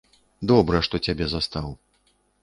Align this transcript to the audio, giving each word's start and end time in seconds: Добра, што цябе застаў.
Добра, 0.51 0.79
што 0.87 0.99
цябе 1.07 1.27
застаў. 1.33 1.67